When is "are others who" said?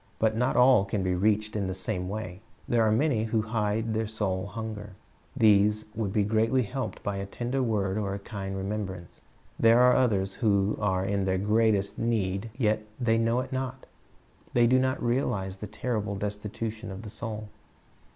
9.79-10.75